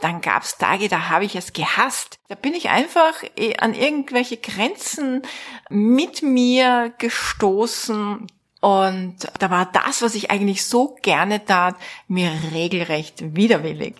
[0.00, 2.20] Und dann gab's Tage, da habe ich es gehasst.
[2.28, 5.20] Da bin ich einfach eh, an irgendwelche Grenzen
[5.68, 8.26] mit mir gestoßen.
[8.62, 11.76] Und da war das, was ich eigentlich so gerne tat,
[12.08, 13.96] mir regelrecht widerwillig.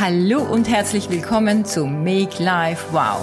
[0.00, 3.20] Hallo und herzlich willkommen zu Make Life Wow.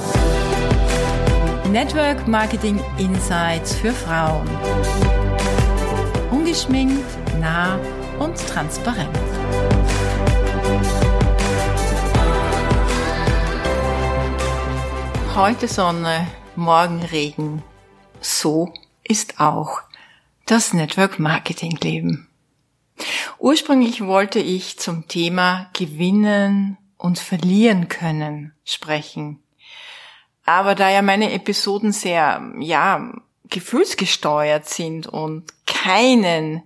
[1.69, 4.47] Network Marketing Insights für Frauen.
[6.55, 7.77] Ungeschminkt, nah
[8.17, 9.13] und transparent.
[15.35, 17.61] Heute Sonne, morgen Regen.
[18.21, 18.73] So
[19.03, 19.81] ist auch
[20.45, 22.29] das Network Marketing Leben.
[23.37, 29.43] Ursprünglich wollte ich zum Thema Gewinnen und Verlieren können sprechen.
[30.45, 33.11] Aber da ja meine Episoden sehr, ja,
[33.49, 36.63] gefühlsgesteuert sind und keinen,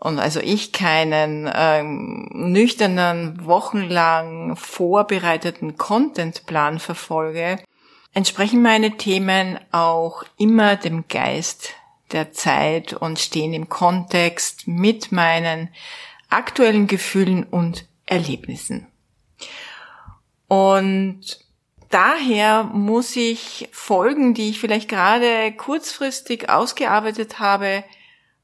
[0.00, 7.58] und also ich keinen ähm, nüchternen, wochenlang vorbereiteten Contentplan verfolge,
[8.14, 11.74] entsprechen meine Themen auch immer dem Geist
[12.12, 15.68] der Zeit und stehen im Kontext mit meinen
[16.28, 18.86] aktuellen Gefühlen und Erlebnissen.
[20.48, 21.45] Und
[21.90, 27.84] daher muss ich Folgen, die ich vielleicht gerade kurzfristig ausgearbeitet habe,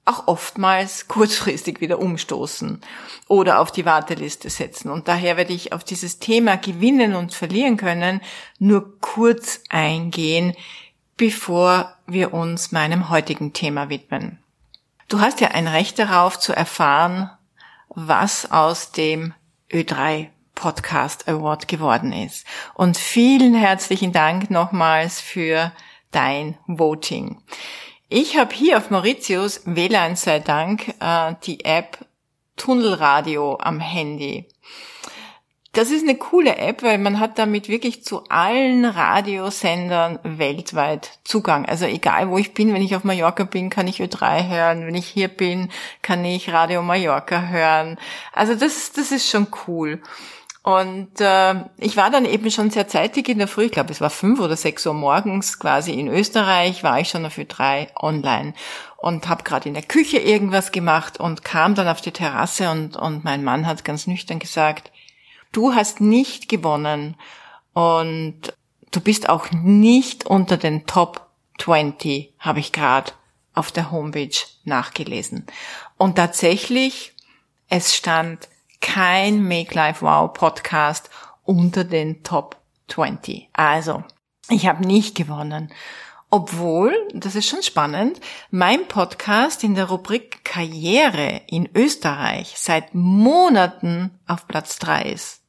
[0.04, 2.80] auch oftmals kurzfristig wieder umstoßen
[3.28, 4.90] oder auf die Warteliste setzen.
[4.90, 8.20] Und daher werde ich auf dieses Thema gewinnen und verlieren können
[8.58, 10.54] nur kurz eingehen,
[11.16, 14.38] bevor wir uns meinem heutigen Thema widmen.
[15.08, 17.30] Du hast ja ein Recht darauf zu erfahren,
[17.88, 19.34] was aus dem
[19.70, 20.28] Ö3
[20.62, 22.46] Podcast Award geworden ist.
[22.74, 25.72] Und vielen herzlichen Dank nochmals für
[26.12, 27.42] dein Voting.
[28.08, 31.98] Ich habe hier auf Mauritius, WLAN sei Dank, äh, die App
[32.56, 34.46] Tunnelradio am Handy.
[35.72, 41.64] Das ist eine coole App, weil man hat damit wirklich zu allen Radiosendern weltweit Zugang.
[41.66, 44.86] Also egal wo ich bin, wenn ich auf Mallorca bin, kann ich Ö3 hören.
[44.86, 45.70] Wenn ich hier bin,
[46.02, 47.98] kann ich Radio Mallorca hören.
[48.32, 50.02] Also das, das ist schon cool.
[50.62, 54.00] Und äh, ich war dann eben schon sehr zeitig in der Früh, ich glaube es
[54.00, 58.54] war fünf oder sechs Uhr morgens quasi in Österreich, war ich schon auf Ö3 online
[58.96, 62.96] und habe gerade in der Küche irgendwas gemacht und kam dann auf die Terrasse und,
[62.96, 64.92] und mein Mann hat ganz nüchtern gesagt,
[65.50, 67.16] du hast nicht gewonnen
[67.72, 68.54] und
[68.92, 71.26] du bist auch nicht unter den Top
[71.58, 73.12] 20, habe ich gerade
[73.52, 75.46] auf der Homepage nachgelesen.
[75.98, 77.14] Und tatsächlich,
[77.68, 78.48] es stand
[78.82, 81.08] kein Make Life Wow Podcast
[81.44, 83.48] unter den Top 20.
[83.54, 84.04] Also,
[84.50, 85.72] ich habe nicht gewonnen.
[86.28, 94.18] Obwohl, das ist schon spannend, mein Podcast in der Rubrik Karriere in Österreich seit Monaten
[94.26, 95.40] auf Platz 3 ist.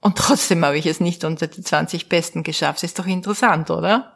[0.00, 2.82] Und trotzdem habe ich es nicht unter die 20 Besten geschafft.
[2.82, 4.14] Ist doch interessant, oder?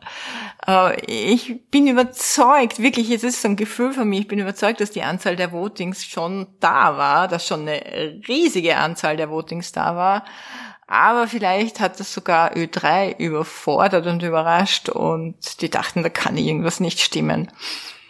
[0.71, 4.81] Äh, ich bin überzeugt, wirklich, es ist so ein Gefühl von mir, ich bin überzeugt,
[4.81, 9.73] dass die Anzahl der Votings schon da war, dass schon eine riesige Anzahl der Votings
[9.73, 10.25] da war.
[10.87, 16.81] Aber vielleicht hat das sogar Ö3 überfordert und überrascht und die dachten, da kann irgendwas
[16.81, 17.51] nicht stimmen.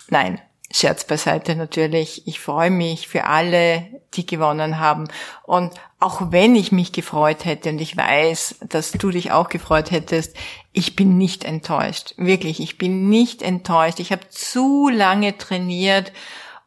[0.09, 0.41] Nein,
[0.72, 2.26] Scherz beiseite natürlich.
[2.28, 5.09] Ich freue mich für alle, die gewonnen haben.
[5.43, 9.91] Und auch wenn ich mich gefreut hätte und ich weiß, dass du dich auch gefreut
[9.91, 10.37] hättest,
[10.72, 12.14] ich bin nicht enttäuscht.
[12.16, 14.00] Wirklich, ich bin nicht enttäuscht.
[14.00, 16.12] Ich habe zu lange trainiert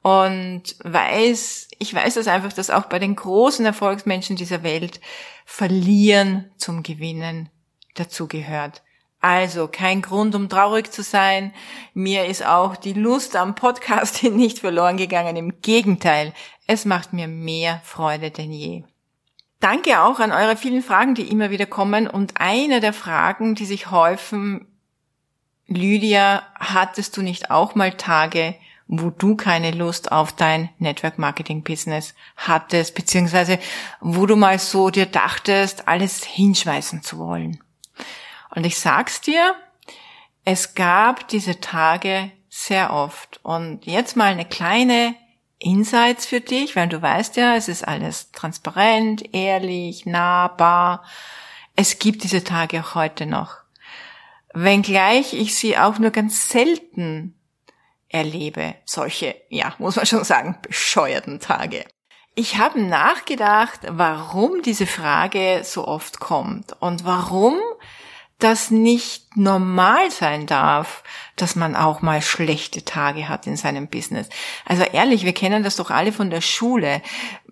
[0.02, 5.00] und weiß, ich weiß das einfach, dass auch bei den großen Erfolgsmenschen dieser Welt
[5.46, 7.50] verlieren zum Gewinnen
[7.96, 8.84] dazugehört.
[9.22, 11.54] Also kein Grund, um traurig zu sein.
[11.94, 15.38] Mir ist auch die Lust am Podcast nicht verloren gegangen.
[15.38, 16.34] Im Gegenteil,
[16.68, 18.84] es macht mir mehr Freude denn je.
[19.64, 22.06] Danke auch an eure vielen Fragen, die immer wieder kommen.
[22.06, 24.68] Und eine der Fragen, die sich häufen,
[25.68, 28.56] Lydia, hattest du nicht auch mal Tage,
[28.88, 33.58] wo du keine Lust auf dein Network Marketing Business hattest, beziehungsweise
[34.02, 37.64] wo du mal so dir dachtest, alles hinschmeißen zu wollen?
[38.54, 39.56] Und ich sag's dir,
[40.44, 43.40] es gab diese Tage sehr oft.
[43.44, 45.16] Und jetzt mal eine kleine
[45.64, 51.04] Insights für dich, weil du weißt ja, es ist alles transparent, ehrlich, nahbar.
[51.76, 53.58] Es gibt diese Tage auch heute noch.
[54.54, 57.36] Wenngleich ich sie auch nur ganz selten
[58.10, 61.86] erlebe, solche, ja, muss man schon sagen, bescheuerten Tage.
[62.36, 67.56] Ich habe nachgedacht, warum diese Frage so oft kommt und warum
[68.44, 71.04] das nicht normal sein darf,
[71.36, 74.28] dass man auch mal schlechte Tage hat in seinem Business.
[74.66, 77.02] Also ehrlich, wir kennen das doch alle von der Schule.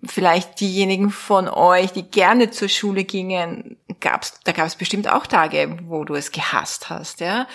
[0.04, 5.26] Vielleicht diejenigen von euch, die gerne zur Schule gingen, gab's, da gab es bestimmt auch
[5.26, 7.46] Tage, wo du es gehasst hast, ja.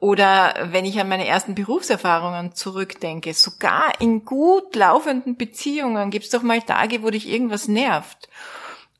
[0.00, 6.30] Oder wenn ich an meine ersten Berufserfahrungen zurückdenke, sogar in gut laufenden Beziehungen gibt es
[6.30, 8.28] doch mal Tage, wo dich irgendwas nervt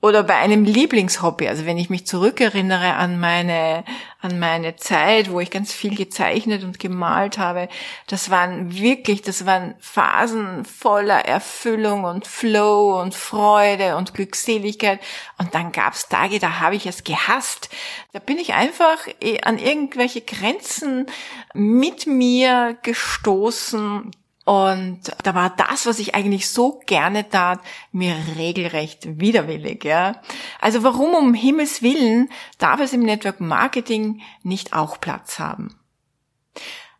[0.06, 3.84] oder bei einem Lieblingshobby, also wenn ich mich zurückerinnere an meine,
[4.20, 7.68] an meine Zeit, wo ich ganz viel gezeichnet und gemalt habe,
[8.06, 15.00] das waren wirklich, das waren Phasen voller Erfüllung und Flow und Freude und Glückseligkeit.
[15.38, 17.68] Und dann gab's Tage, da habe ich es gehasst.
[18.12, 21.06] Da bin ich einfach eh an irgendwelche Grenzen
[21.52, 24.12] mit mir gestoßen,
[24.46, 27.58] und da war das, was ich eigentlich so gerne tat,
[27.90, 30.22] mir regelrecht widerwillig, ja.
[30.60, 32.28] Also warum um Himmels Willen
[32.58, 35.74] darf es im Network Marketing nicht auch Platz haben?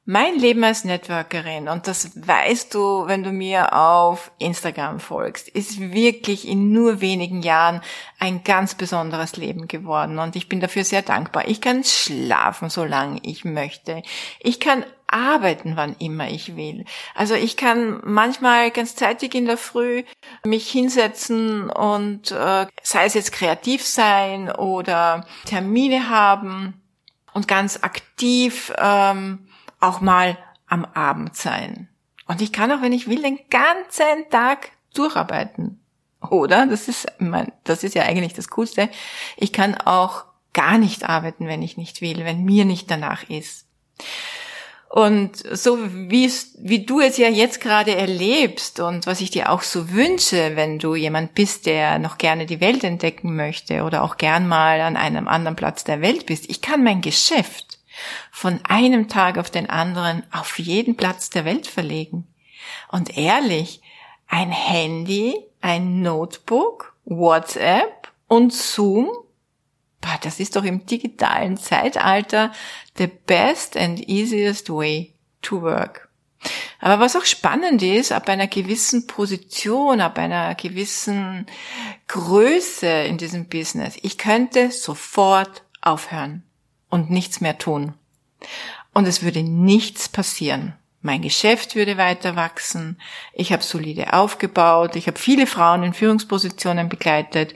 [0.08, 5.81] Mein Leben als Networkerin, und das weißt du, wenn du mir auf Instagram folgst, ist
[5.81, 7.81] wirklich in nur wenigen Jahren
[8.20, 10.20] ein ganz besonderes Leben geworden.
[10.20, 11.49] Und ich bin dafür sehr dankbar.
[11.49, 14.05] Ich kann schlafen, solange ich möchte.
[14.38, 16.85] Ich kann arbeiten, wann immer ich will.
[17.17, 20.05] Also ich kann manchmal ganz zeitig in der Früh
[20.44, 26.81] mich hinsetzen und äh, sei es jetzt kreativ sein oder Termine haben
[27.32, 29.49] und ganz aktiv ähm,
[29.81, 31.88] auch mal am Abend sein.
[32.26, 35.81] Und ich kann auch, wenn ich will, den ganzen Tag durcharbeiten.
[36.31, 36.67] Oder?
[36.67, 38.88] Das ist, mein, das ist ja eigentlich das Coolste.
[39.37, 43.67] Ich kann auch gar nicht arbeiten, wenn ich nicht will, wenn mir nicht danach ist.
[44.88, 49.62] Und so wie wie du es ja jetzt gerade erlebst und was ich dir auch
[49.62, 54.17] so wünsche, wenn du jemand bist, der noch gerne die Welt entdecken möchte oder auch
[54.17, 56.49] gern mal an einem anderen Platz der Welt bist.
[56.49, 57.75] Ich kann mein Geschäft
[58.31, 62.26] von einem Tag auf den anderen auf jeden Platz der Welt verlegen.
[62.88, 63.81] Und ehrlich,
[64.28, 69.10] ein Handy, ein Notebook, WhatsApp und Zoom,
[70.22, 72.52] das ist doch im digitalen Zeitalter
[72.96, 76.08] the best and easiest way to work.
[76.81, 81.46] Aber was auch spannend ist, ab einer gewissen Position, ab einer gewissen
[82.06, 86.45] Größe in diesem Business, ich könnte sofort aufhören
[86.91, 87.94] und nichts mehr tun.
[88.93, 90.75] Und es würde nichts passieren.
[91.03, 93.00] Mein Geschäft würde weiter wachsen.
[93.33, 94.97] Ich habe solide aufgebaut.
[94.97, 97.55] Ich habe viele Frauen in Führungspositionen begleitet,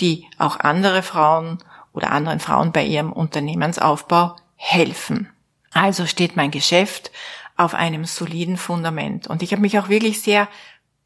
[0.00, 1.58] die auch andere Frauen
[1.92, 5.28] oder anderen Frauen bei ihrem Unternehmensaufbau helfen.
[5.72, 7.12] Also steht mein Geschäft
[7.56, 9.26] auf einem soliden Fundament.
[9.26, 10.48] Und ich habe mich auch wirklich sehr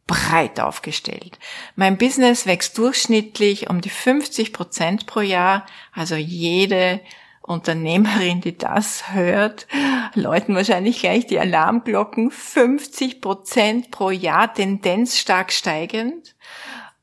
[0.07, 1.39] breit aufgestellt.
[1.77, 5.67] Mein Business wächst durchschnittlich um die 50 Prozent pro Jahr.
[5.93, 7.01] Also jede
[7.43, 9.67] Unternehmerin, die das hört,
[10.15, 12.31] läuten wahrscheinlich gleich die Alarmglocken.
[12.31, 16.35] 50 Prozent pro Jahr, Tendenz stark steigend.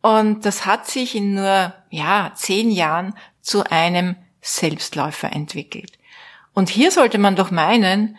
[0.01, 5.99] Und das hat sich in nur, ja, zehn Jahren zu einem Selbstläufer entwickelt.
[6.53, 8.17] Und hier sollte man doch meinen,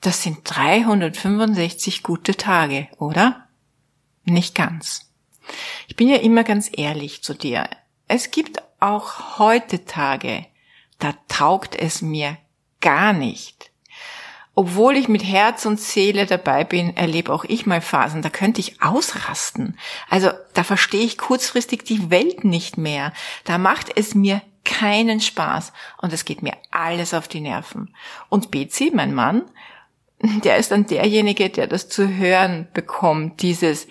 [0.00, 3.48] das sind 365 gute Tage, oder?
[4.24, 5.12] Nicht ganz.
[5.88, 7.68] Ich bin ja immer ganz ehrlich zu dir.
[8.08, 10.46] Es gibt auch heute Tage,
[11.00, 12.38] da taugt es mir
[12.80, 13.70] gar nicht.
[14.54, 18.60] Obwohl ich mit Herz und Seele dabei bin, erlebe auch ich mal Phasen, da könnte
[18.60, 19.78] ich ausrasten.
[20.08, 23.12] Also da verstehe ich kurzfristig die Welt nicht mehr.
[23.44, 27.94] Da macht es mir keinen Spaß und es geht mir alles auf die Nerven.
[28.28, 29.42] Und Betsy, mein Mann,
[30.20, 33.86] der ist dann derjenige, der das zu hören bekommt, dieses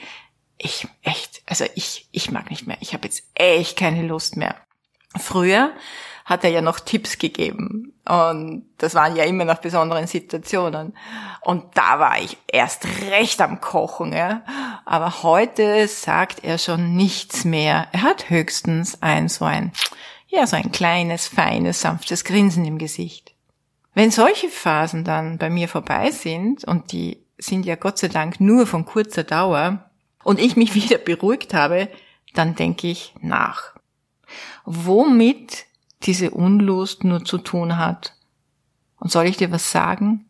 [0.57, 2.77] ich echt, also ich ich mag nicht mehr.
[2.81, 4.55] Ich habe jetzt echt keine Lust mehr.
[5.17, 5.73] Früher
[6.29, 7.91] hat er ja noch Tipps gegeben.
[8.07, 10.95] Und das waren ja immer nach besonderen Situationen.
[11.41, 14.43] Und da war ich erst recht am Kochen, ja.
[14.85, 17.87] Aber heute sagt er schon nichts mehr.
[17.93, 19.71] Er hat höchstens ein so ein,
[20.27, 23.33] ja, so ein kleines, feines, sanftes Grinsen im Gesicht.
[23.95, 28.39] Wenn solche Phasen dann bei mir vorbei sind, und die sind ja Gott sei Dank
[28.39, 29.89] nur von kurzer Dauer,
[30.23, 31.89] und ich mich wieder beruhigt habe,
[32.35, 33.73] dann denke ich nach.
[34.63, 35.65] Womit
[36.03, 38.15] diese Unlust nur zu tun hat.
[38.97, 40.25] Und soll ich dir was sagen?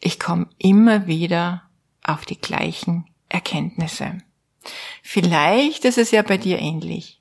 [0.00, 1.62] Ich komme immer wieder
[2.02, 4.18] auf die gleichen Erkenntnisse.
[5.02, 7.20] Vielleicht ist es ja bei dir ähnlich.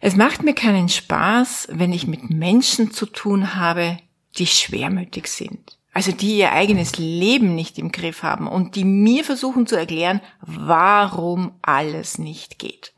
[0.00, 3.98] Es macht mir keinen Spaß, wenn ich mit Menschen zu tun habe,
[4.36, 5.78] die schwermütig sind.
[5.92, 10.20] Also die ihr eigenes Leben nicht im Griff haben und die mir versuchen zu erklären,
[10.40, 12.93] warum alles nicht geht.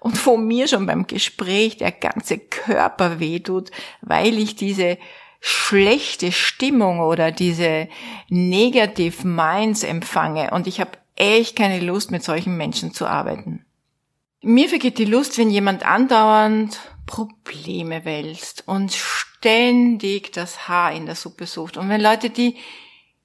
[0.00, 4.98] Und wo mir schon beim Gespräch der ganze Körper wehtut, weil ich diese
[5.40, 7.88] schlechte Stimmung oder diese
[8.28, 13.64] Negative Minds empfange und ich habe echt keine Lust, mit solchen Menschen zu arbeiten.
[14.40, 21.16] Mir vergeht die Lust, wenn jemand andauernd Probleme wälzt und ständig das Haar in der
[21.16, 21.76] Suppe sucht.
[21.76, 22.56] Und wenn Leute, die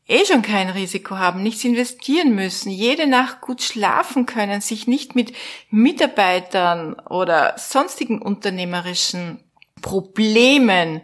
[0.08, 5.16] eh schon kein Risiko haben, nichts investieren müssen, jede Nacht gut schlafen können, sich nicht
[5.16, 5.34] mit
[5.70, 9.40] Mitarbeitern oder sonstigen unternehmerischen
[9.82, 11.02] Problemen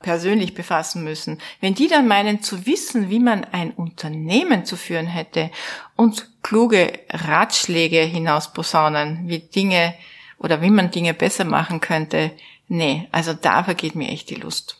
[0.00, 5.06] persönlich befassen müssen, wenn die dann meinen zu wissen, wie man ein Unternehmen zu führen
[5.06, 5.50] hätte
[5.96, 9.94] und kluge Ratschläge hinausposaunen, wie Dinge
[10.38, 12.32] oder wie man Dinge besser machen könnte,
[12.68, 14.76] nee, also da vergeht mir echt die Lust.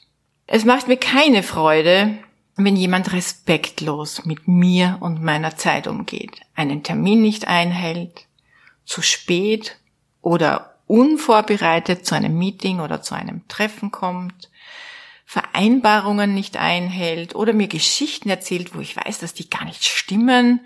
[0.47, 2.18] Es macht mir keine Freude,
[2.56, 8.26] wenn jemand respektlos mit mir und meiner Zeit umgeht, einen Termin nicht einhält,
[8.84, 9.78] zu spät
[10.20, 14.50] oder unvorbereitet zu einem Meeting oder zu einem Treffen kommt,
[15.25, 20.64] Vereinbarungen nicht einhält oder mir Geschichten erzählt, wo ich weiß, dass die gar nicht stimmen,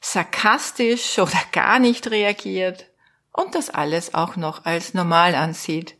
[0.00, 2.86] sarkastisch oder gar nicht reagiert
[3.32, 5.96] und das alles auch noch als normal ansieht.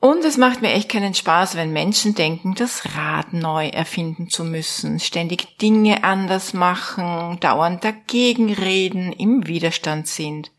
[0.00, 4.44] Und es macht mir echt keinen Spaß, wenn Menschen denken, das Rad neu erfinden zu
[4.44, 10.50] müssen, ständig Dinge anders machen, dauernd dagegen reden, im Widerstand sind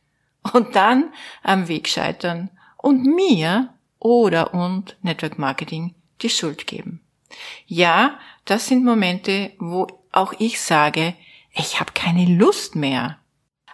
[0.53, 7.01] und dann am Weg scheitern und mir oder und Network Marketing die Schuld geben.
[7.65, 11.15] Ja, das sind Momente, wo auch ich sage,
[11.53, 13.17] ich habe keine Lust mehr.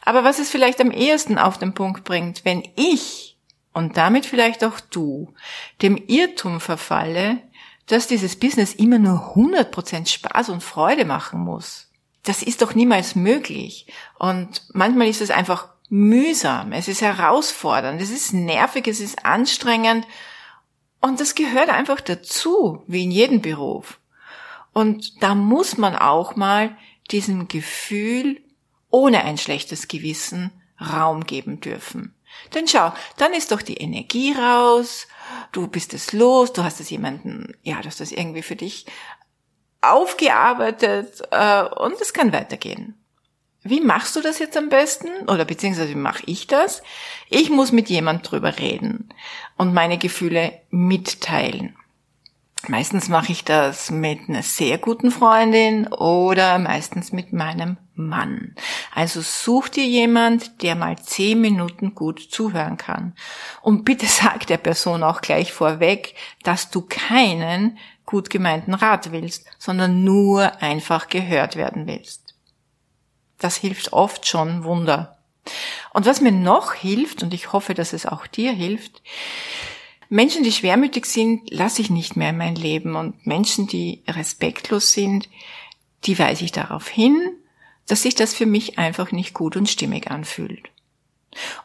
[0.01, 3.36] Aber was es vielleicht am ehesten auf den Punkt bringt, wenn ich
[3.77, 5.35] und damit vielleicht auch du
[5.83, 7.43] dem Irrtum verfalle,
[7.85, 11.87] dass dieses Business immer nur 100% Spaß und Freude machen muss.
[12.23, 13.85] Das ist doch niemals möglich.
[14.17, 20.07] Und manchmal ist es einfach mühsam, es ist herausfordernd, es ist nervig, es ist anstrengend
[20.99, 23.99] und das gehört einfach dazu, wie in jedem Beruf.
[24.73, 26.75] Und da muss man auch mal
[27.11, 28.41] diesem Gefühl
[28.89, 30.49] ohne ein schlechtes Gewissen
[30.81, 32.16] Raum geben dürfen.
[32.53, 35.07] Denn schau, dann ist doch die Energie raus,
[35.51, 38.85] du bist es los, du hast es jemanden, ja, du hast das irgendwie für dich
[39.81, 42.95] aufgearbeitet äh, und es kann weitergehen.
[43.63, 45.07] Wie machst du das jetzt am besten?
[45.27, 46.81] Oder beziehungsweise wie mache ich das?
[47.29, 49.09] Ich muss mit jemand drüber reden
[49.57, 51.75] und meine Gefühle mitteilen.
[52.69, 58.55] Meistens mache ich das mit einer sehr guten Freundin oder meistens mit meinem Mann.
[58.93, 63.15] Also such dir jemand, der mal zehn Minuten gut zuhören kann.
[63.61, 69.45] Und bitte sag der Person auch gleich vorweg, dass du keinen gut gemeinten Rat willst,
[69.57, 72.35] sondern nur einfach gehört werden willst.
[73.39, 75.17] Das hilft oft schon Wunder.
[75.93, 79.01] Und was mir noch hilft, und ich hoffe, dass es auch dir hilft,
[80.09, 82.95] Menschen, die schwermütig sind, lasse ich nicht mehr in mein Leben.
[82.95, 85.29] Und Menschen, die respektlos sind,
[86.05, 87.15] die weise ich darauf hin,
[87.87, 90.69] dass sich das für mich einfach nicht gut und stimmig anfühlt.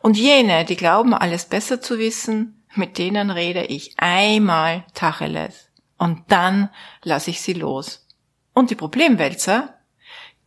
[0.01, 5.69] Und jene, die glauben, alles besser zu wissen, mit denen rede ich einmal Tacheles.
[5.99, 6.71] Und dann
[7.03, 8.07] lasse ich sie los.
[8.55, 9.79] Und die Problemwälzer,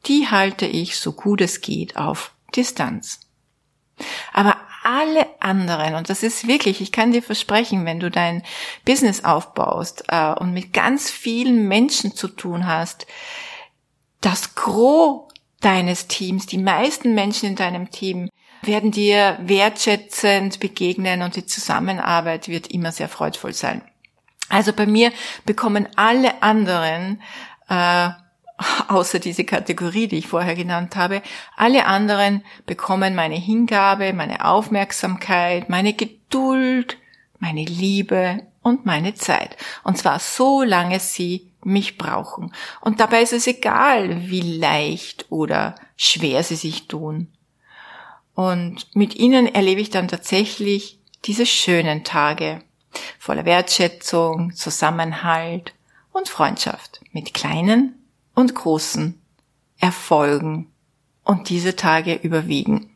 [0.06, 3.22] die halte ich so gut es geht auf Distanz.
[4.34, 8.44] Aber alle anderen, und das ist wirklich, ich kann dir versprechen, wenn du dein
[8.86, 13.08] Business aufbaust äh, und mit ganz vielen Menschen zu tun hast,
[14.22, 15.28] das Gros
[15.62, 18.30] deines Teams, die meisten Menschen in deinem Team
[18.62, 23.82] werden dir wertschätzend begegnen und die Zusammenarbeit wird immer sehr freudvoll sein.
[24.50, 25.12] Also bei mir
[25.46, 27.22] bekommen alle anderen
[27.68, 28.10] äh,
[28.88, 31.22] außer diese Kategorie, die ich vorher genannt habe.
[31.56, 36.98] Alle anderen bekommen meine Hingabe, meine Aufmerksamkeit, meine Geduld,
[37.40, 39.58] meine Liebe und meine Zeit.
[39.84, 42.52] Und zwar so lange sie mich brauchen.
[42.82, 47.28] Und dabei ist es egal, wie leicht oder schwer sie sich tun.
[48.36, 52.62] Und mit ihnen erlebe ich dann tatsächlich diese schönen Tage
[53.18, 55.74] voller Wertschätzung, Zusammenhalt
[56.12, 58.05] und Freundschaft mit kleinen
[58.36, 59.20] und großen
[59.80, 60.72] Erfolgen
[61.24, 62.92] und diese Tage überwiegen.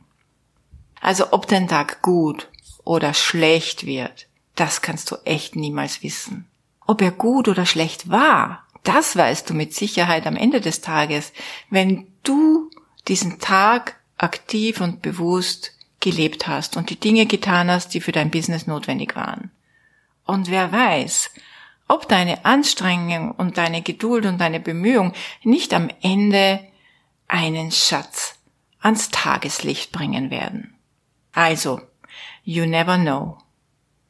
[1.01, 2.49] Also ob dein Tag gut
[2.83, 6.47] oder schlecht wird, das kannst du echt niemals wissen.
[6.85, 11.31] Ob er gut oder schlecht war, das weißt du mit Sicherheit am Ende des Tages,
[11.69, 12.69] wenn du
[13.07, 18.31] diesen Tag aktiv und bewusst gelebt hast und die Dinge getan hast, die für dein
[18.31, 19.51] Business notwendig waren.
[20.25, 21.31] Und wer weiß,
[21.89, 26.61] ob deine Anstrengung und deine Geduld und deine Bemühung nicht am Ende
[27.27, 28.35] einen Schatz
[28.79, 30.75] ans Tageslicht bringen werden.
[31.33, 31.81] Also,
[32.43, 33.37] You never know.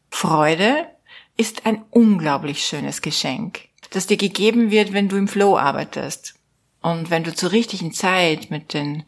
[0.10, 0.88] Freude
[1.36, 6.36] ist ein unglaublich schönes Geschenk, das dir gegeben wird, wenn du im Flow arbeitest
[6.82, 9.04] und wenn du zur richtigen Zeit mit den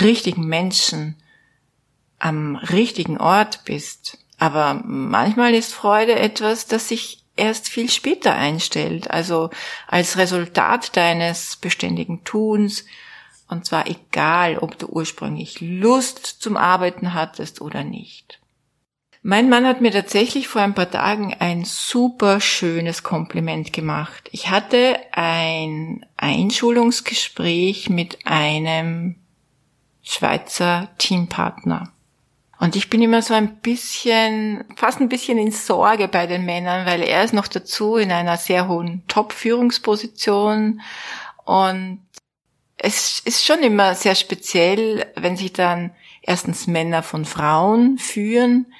[0.00, 1.16] richtigen Menschen
[2.18, 4.18] am richtigen Ort bist.
[4.38, 9.50] Aber manchmal ist Freude etwas, das sich erst viel später einstellt, also
[9.86, 12.84] als Resultat deines beständigen Tuns,
[13.48, 18.40] und zwar egal, ob du ursprünglich Lust zum Arbeiten hattest oder nicht.
[19.26, 24.28] Mein Mann hat mir tatsächlich vor ein paar Tagen ein super schönes Kompliment gemacht.
[24.32, 29.16] Ich hatte ein Einschulungsgespräch mit einem
[30.02, 31.93] Schweizer Teampartner.
[32.64, 36.86] Und ich bin immer so ein bisschen, fast ein bisschen in Sorge bei den Männern,
[36.86, 40.80] weil er ist noch dazu in einer sehr hohen Top-Führungsposition.
[41.44, 42.00] Und
[42.78, 45.90] es ist schon immer sehr speziell, wenn sich dann
[46.22, 48.72] erstens Männer von Frauen führen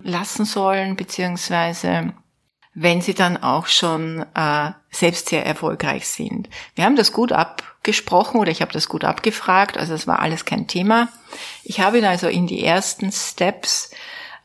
[0.00, 2.12] lassen sollen, beziehungsweise
[2.74, 6.48] wenn sie dann auch schon äh, selbst sehr erfolgreich sind.
[6.74, 10.44] Wir haben das gut abgesprochen oder ich habe das gut abgefragt, also es war alles
[10.44, 11.08] kein Thema.
[11.62, 13.90] Ich habe ihn also in die ersten Steps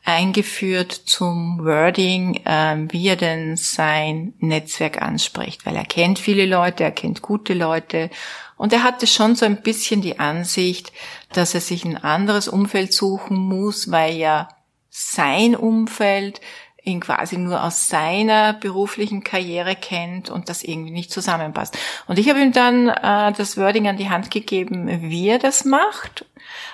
[0.04, 6.84] eingeführt zum Wording, äh, wie er denn sein Netzwerk anspricht, weil er kennt viele Leute,
[6.84, 8.08] er kennt gute Leute
[8.56, 10.92] und er hatte schon so ein bisschen die Ansicht,
[11.32, 14.48] dass er sich ein anderes Umfeld suchen muss, weil ja
[14.90, 16.40] sein Umfeld
[16.86, 21.76] ihn quasi nur aus seiner beruflichen Karriere kennt und das irgendwie nicht zusammenpasst.
[22.06, 25.64] Und ich habe ihm dann äh, das Wording an die Hand gegeben, wie er das
[25.64, 26.24] macht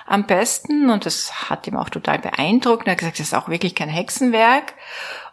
[0.05, 2.87] am besten und das hat ihm auch total beeindruckt.
[2.87, 4.73] Er hat gesagt, das ist auch wirklich kein Hexenwerk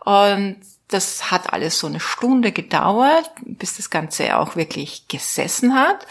[0.04, 0.56] und
[0.88, 6.06] das hat alles so eine Stunde gedauert, bis das Ganze auch wirklich gesessen hat.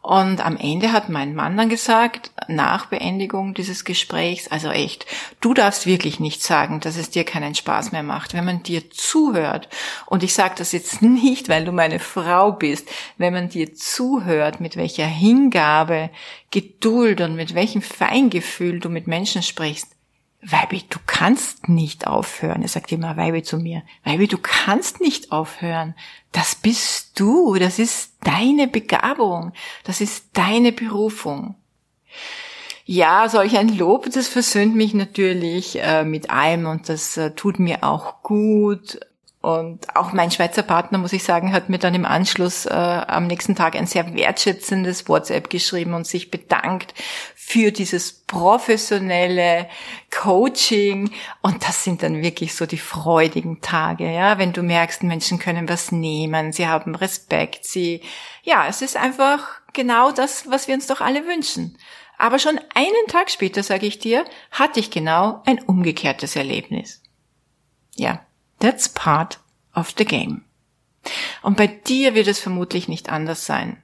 [0.00, 5.06] Und am Ende hat mein Mann dann gesagt, nach Beendigung dieses Gesprächs, also echt,
[5.40, 8.90] du darfst wirklich nicht sagen, dass es dir keinen Spaß mehr macht, wenn man dir
[8.90, 9.68] zuhört.
[10.06, 12.88] Und ich sage das jetzt nicht, weil du meine Frau bist,
[13.18, 16.10] wenn man dir zuhört, mit welcher Hingabe,
[16.50, 19.97] Geduld und mit welchem Feingefühl du mit Menschen sprichst,
[20.40, 22.62] Weibi, du kannst nicht aufhören.
[22.62, 23.82] Er sagt immer Weibi zu mir.
[24.04, 25.94] Weibi, du kannst nicht aufhören.
[26.30, 27.56] Das bist du.
[27.56, 29.52] Das ist deine Begabung.
[29.84, 31.56] Das ist deine Berufung.
[32.84, 37.58] Ja, solch ein Lob, das versöhnt mich natürlich äh, mit allem und das äh, tut
[37.58, 38.98] mir auch gut.
[39.40, 43.28] Und auch mein Schweizer Partner, muss ich sagen, hat mir dann im Anschluss äh, am
[43.28, 46.92] nächsten Tag ein sehr wertschätzendes WhatsApp geschrieben und sich bedankt
[47.36, 49.68] für dieses professionelle
[50.10, 51.12] Coaching.
[51.40, 55.68] Und das sind dann wirklich so die freudigen Tage, ja, wenn du merkst, Menschen können
[55.68, 58.02] was nehmen, sie haben Respekt, sie,
[58.42, 61.78] ja, es ist einfach genau das, was wir uns doch alle wünschen.
[62.18, 67.00] Aber schon einen Tag später, sage ich dir, hatte ich genau ein umgekehrtes Erlebnis.
[67.94, 68.20] Ja,
[68.60, 69.40] that's part
[69.74, 70.44] of the game.
[71.42, 73.82] Und bei dir wird es vermutlich nicht anders sein.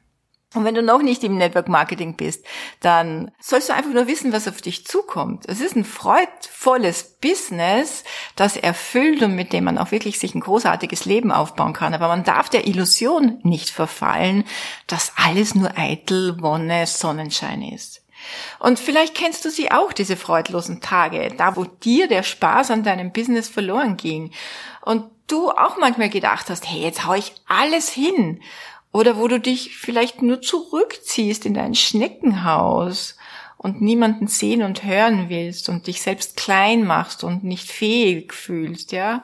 [0.54, 2.46] Und wenn du noch nicht im Network Marketing bist,
[2.80, 5.46] dann sollst du einfach nur wissen, was auf dich zukommt.
[5.48, 8.04] Es ist ein freudvolles Business,
[8.36, 11.92] das erfüllt und mit dem man auch wirklich sich ein großartiges Leben aufbauen kann.
[11.92, 14.44] Aber man darf der Illusion nicht verfallen,
[14.86, 18.03] dass alles nur eitel, Wonne, Sonnenschein ist.
[18.58, 22.82] Und vielleicht kennst du sie auch, diese freudlosen Tage, da wo dir der Spaß an
[22.82, 24.32] deinem Business verloren ging.
[24.82, 28.40] Und du auch manchmal gedacht hast, hey, jetzt hau ich alles hin
[28.92, 33.16] oder wo du dich vielleicht nur zurückziehst in dein Schneckenhaus
[33.56, 38.92] und niemanden sehen und hören willst und dich selbst klein machst und nicht fähig fühlst,
[38.92, 39.22] ja?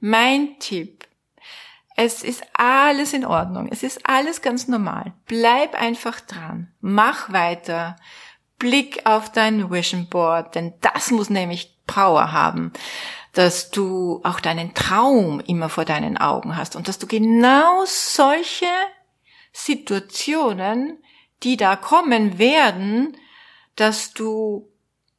[0.00, 1.06] Mein Tipp.
[1.94, 3.68] Es ist alles in Ordnung.
[3.70, 5.12] Es ist alles ganz normal.
[5.26, 6.72] Bleib einfach dran.
[6.80, 7.96] Mach weiter.
[8.62, 12.72] Blick auf dein Vision Board, denn das muss nämlich Power haben
[13.32, 18.66] dass du auch deinen Traum immer vor deinen Augen hast und dass du genau solche
[19.52, 21.02] Situationen,
[21.42, 23.16] die da kommen werden,
[23.76, 24.68] dass du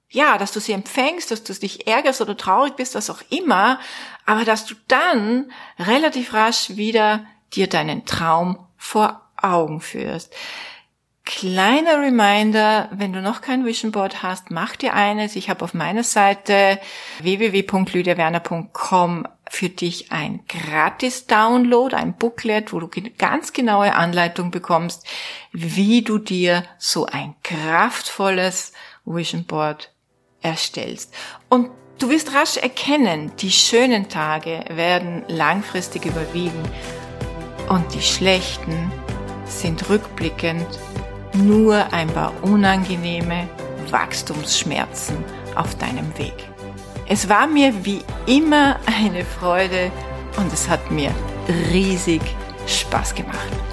[0.10, 3.80] ja, dass du sie empfängst, dass du dich ärgerst oder traurig bist, was auch immer,
[4.28, 10.32] aber dass du dann relativ rasch wieder dir deinen Traum vor Augen führst.
[11.26, 15.38] Kleiner Reminder, wenn du noch kein Vision Board hast, mach dir eines.
[15.38, 16.82] Ich habe auf meiner Seite
[17.22, 25.08] www.lydiawerner.com für dich ein gratis Download, ein Booklet, wo du ganz genaue Anleitung bekommst,
[25.54, 28.74] wie du dir so ein kraftvolles
[29.06, 29.94] Vision Board
[30.42, 31.14] erstellst.
[31.48, 36.68] Und du wirst rasch erkennen, die schönen Tage werden langfristig überwiegen
[37.70, 38.92] und die schlechten
[39.46, 40.68] sind rückblickend
[41.34, 43.48] nur ein paar unangenehme
[43.90, 45.18] Wachstumsschmerzen
[45.56, 46.34] auf deinem Weg.
[47.08, 49.92] Es war mir wie immer eine Freude
[50.38, 51.12] und es hat mir
[51.72, 52.22] riesig
[52.66, 53.73] Spaß gemacht.